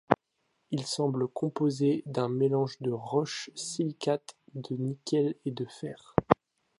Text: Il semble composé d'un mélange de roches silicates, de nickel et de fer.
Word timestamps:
Il 0.71 0.83
semble 0.87 1.27
composé 1.27 2.01
d'un 2.07 2.27
mélange 2.27 2.77
de 2.81 2.89
roches 2.89 3.51
silicates, 3.53 4.35
de 4.55 4.75
nickel 4.75 5.35
et 5.45 5.51
de 5.51 5.65
fer. 5.65 6.15